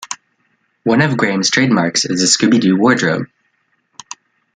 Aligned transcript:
One 0.83 1.03
of 1.03 1.15
Graeme's 1.15 1.51
trademarks 1.51 2.05
is 2.05 2.21
his 2.21 2.35
Scooby-Doo 2.35 2.75
wardrobe. 2.75 3.27